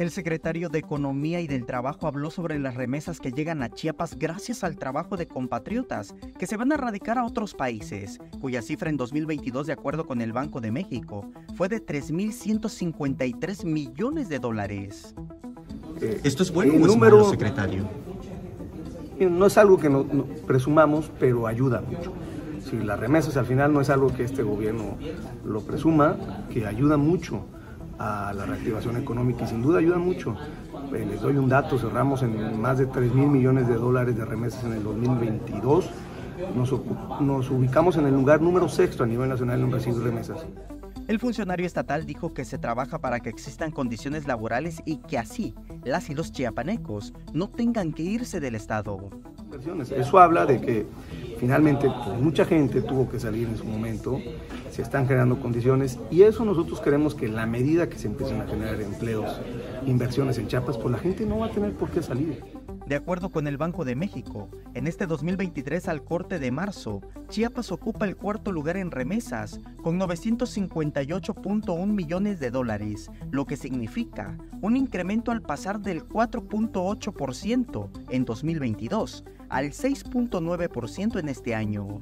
El 0.00 0.10
secretario 0.10 0.70
de 0.70 0.78
Economía 0.78 1.42
y 1.42 1.46
del 1.46 1.66
Trabajo 1.66 2.06
habló 2.06 2.30
sobre 2.30 2.58
las 2.58 2.74
remesas 2.74 3.20
que 3.20 3.32
llegan 3.32 3.62
a 3.62 3.68
Chiapas 3.68 4.18
gracias 4.18 4.64
al 4.64 4.78
trabajo 4.78 5.18
de 5.18 5.26
compatriotas 5.26 6.14
que 6.38 6.46
se 6.46 6.56
van 6.56 6.72
a 6.72 6.78
radicar 6.78 7.18
a 7.18 7.26
otros 7.26 7.52
países, 7.52 8.18
cuya 8.40 8.62
cifra 8.62 8.88
en 8.88 8.96
2022, 8.96 9.66
de 9.66 9.74
acuerdo 9.74 10.06
con 10.06 10.22
el 10.22 10.32
Banco 10.32 10.62
de 10.62 10.70
México, 10.70 11.30
fue 11.54 11.68
de 11.68 11.84
3.153 11.84 13.66
millones 13.66 14.30
de 14.30 14.38
dólares. 14.38 15.14
Eh, 16.00 16.18
¿Esto 16.24 16.44
es 16.44 16.50
bueno 16.50 16.72
o 16.72 16.76
es 16.76 16.86
número, 16.86 17.18
malo, 17.18 17.30
secretario? 17.30 17.86
No 19.18 19.44
es 19.44 19.58
algo 19.58 19.76
que 19.76 19.90
no, 19.90 20.06
presumamos, 20.46 21.12
pero 21.20 21.46
ayuda 21.46 21.82
mucho. 21.82 22.14
Si 22.70 22.78
las 22.78 22.98
remesas 22.98 23.36
al 23.36 23.44
final 23.44 23.70
no 23.74 23.82
es 23.82 23.90
algo 23.90 24.14
que 24.14 24.24
este 24.24 24.42
gobierno 24.42 24.96
lo 25.44 25.60
presuma, 25.60 26.16
que 26.50 26.66
ayuda 26.66 26.96
mucho 26.96 27.44
a 28.00 28.32
la 28.32 28.46
reactivación 28.46 28.96
económica 28.96 29.44
y 29.44 29.48
sin 29.48 29.60
duda 29.60 29.78
ayuda 29.78 29.98
mucho. 29.98 30.34
Eh, 30.94 31.06
les 31.06 31.20
doy 31.20 31.36
un 31.36 31.50
dato, 31.50 31.78
cerramos 31.78 32.22
en 32.22 32.58
más 32.58 32.78
de 32.78 32.86
3 32.86 33.14
mil 33.14 33.28
millones 33.28 33.68
de 33.68 33.74
dólares 33.74 34.16
de 34.16 34.24
remesas 34.24 34.64
en 34.64 34.72
el 34.72 34.82
2022. 34.82 35.90
Nos, 36.56 36.74
nos 37.20 37.50
ubicamos 37.50 37.98
en 37.98 38.06
el 38.06 38.14
lugar 38.14 38.40
número 38.40 38.70
sexto 38.70 39.04
a 39.04 39.06
nivel 39.06 39.28
nacional 39.28 39.60
en 39.60 39.70
de 39.70 40.02
remesas. 40.02 40.46
El 41.08 41.18
funcionario 41.18 41.66
estatal 41.66 42.06
dijo 42.06 42.32
que 42.32 42.46
se 42.46 42.56
trabaja 42.56 43.00
para 43.00 43.20
que 43.20 43.28
existan 43.28 43.70
condiciones 43.70 44.26
laborales 44.26 44.80
y 44.86 44.98
que 44.98 45.18
así 45.18 45.54
las 45.84 46.08
y 46.08 46.14
los 46.14 46.32
chiapanecos 46.32 47.12
no 47.34 47.50
tengan 47.50 47.92
que 47.92 48.02
irse 48.02 48.40
del 48.40 48.54
Estado. 48.54 49.10
Eso 49.94 50.18
habla 50.18 50.46
de 50.46 50.60
que 50.60 50.86
finalmente 51.40 51.90
pues, 52.04 52.20
mucha 52.20 52.44
gente 52.44 52.82
tuvo 52.82 53.08
que 53.08 53.18
salir 53.18 53.48
en 53.48 53.56
su 53.56 53.64
momento 53.64 54.20
se 54.70 54.82
están 54.82 55.06
generando 55.06 55.40
condiciones 55.40 55.98
y 56.10 56.22
eso 56.22 56.44
nosotros 56.44 56.80
queremos 56.80 57.14
que 57.14 57.28
la 57.28 57.46
medida 57.46 57.88
que 57.88 57.98
se 57.98 58.06
empiecen 58.06 58.40
a 58.40 58.46
generar 58.46 58.80
empleos, 58.80 59.40
inversiones 59.86 60.38
en 60.38 60.46
Chiapas, 60.46 60.78
pues 60.78 60.92
la 60.92 60.98
gente 60.98 61.26
no 61.26 61.38
va 61.38 61.46
a 61.46 61.50
tener 61.50 61.72
por 61.74 61.90
qué 61.90 62.02
salir. 62.02 62.44
De 62.86 62.96
acuerdo 62.96 63.30
con 63.30 63.46
el 63.46 63.56
Banco 63.56 63.84
de 63.84 63.94
México, 63.94 64.48
en 64.74 64.86
este 64.86 65.06
2023 65.06 65.88
al 65.88 66.04
corte 66.04 66.38
de 66.38 66.50
marzo, 66.50 67.00
Chiapas 67.28 67.72
ocupa 67.72 68.04
el 68.04 68.16
cuarto 68.16 68.52
lugar 68.52 68.76
en 68.76 68.90
remesas, 68.90 69.60
con 69.82 69.98
958.1 69.98 71.86
millones 71.86 72.40
de 72.40 72.50
dólares, 72.50 73.10
lo 73.30 73.46
que 73.46 73.56
significa 73.56 74.36
un 74.60 74.76
incremento 74.76 75.30
al 75.30 75.40
pasar 75.42 75.80
del 75.80 76.04
4.8% 76.06 77.90
en 78.10 78.24
2022 78.24 79.24
al 79.50 79.72
6.9% 79.72 81.18
en 81.18 81.28
este 81.28 81.54
año. 81.54 82.00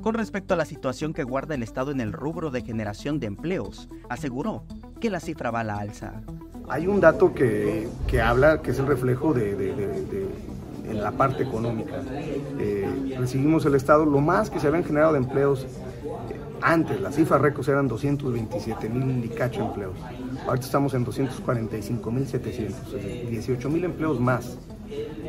Con 0.00 0.14
respecto 0.14 0.54
a 0.54 0.56
la 0.56 0.64
situación 0.64 1.12
que 1.12 1.24
guarda 1.24 1.54
el 1.54 1.62
Estado 1.62 1.90
en 1.90 2.00
el 2.00 2.12
rubro 2.12 2.50
de 2.50 2.62
generación 2.62 3.18
de 3.18 3.26
empleos, 3.26 3.88
aseguró 4.08 4.64
que 5.00 5.10
la 5.10 5.20
cifra 5.20 5.50
va 5.50 5.60
a 5.60 5.64
la 5.64 5.78
alza. 5.78 6.22
Hay 6.68 6.86
un 6.86 7.00
dato 7.00 7.34
que, 7.34 7.88
habla, 8.22 8.62
que 8.62 8.70
es 8.70 8.78
el 8.78 8.86
reflejo 8.86 9.34
de, 9.34 10.28
la 10.92 11.12
parte 11.12 11.42
económica. 11.42 12.00
Eh, 12.58 13.16
recibimos 13.18 13.66
el 13.66 13.74
Estado, 13.74 14.06
lo 14.06 14.20
más 14.20 14.48
que 14.50 14.60
se 14.60 14.68
habían 14.68 14.84
generado 14.84 15.12
de 15.12 15.18
empleos 15.18 15.64
eh, 15.64 16.37
antes, 16.62 17.00
las 17.00 17.14
cifras 17.14 17.40
récords 17.40 17.68
eran 17.68 17.88
227 17.88 18.88
mil 18.88 19.24
y 19.24 19.58
empleos. 19.58 19.96
Ahorita 20.46 20.66
estamos 20.66 20.94
en 20.94 21.04
245 21.04 22.10
mil 22.10 22.26
700, 22.26 22.92
18 23.30 23.70
mil 23.70 23.84
empleos 23.84 24.20
más. 24.20 24.58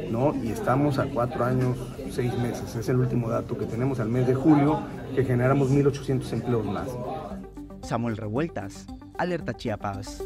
¿no? 0.09 0.33
Y 0.43 0.49
estamos 0.49 0.99
a 0.99 1.05
cuatro 1.05 1.45
años, 1.45 1.77
seis 2.11 2.35
meses. 2.37 2.75
Es 2.75 2.89
el 2.89 2.97
último 2.97 3.29
dato 3.29 3.57
que 3.57 3.65
tenemos 3.65 3.99
al 3.99 4.09
mes 4.09 4.27
de 4.27 4.35
julio, 4.35 4.81
que 5.15 5.23
generamos 5.23 5.69
1.800 5.71 6.33
empleos 6.33 6.65
más. 6.65 6.87
Samuel 7.81 8.17
Revueltas, 8.17 8.87
Alerta 9.17 9.53
Chiapas. 9.53 10.23